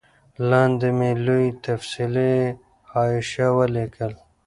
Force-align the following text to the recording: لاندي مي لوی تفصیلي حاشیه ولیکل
لاندي 0.49 0.89
مي 0.97 1.11
لوی 1.25 1.45
تفصیلي 1.65 2.35
حاشیه 2.91 3.47
ولیکل 3.57 4.13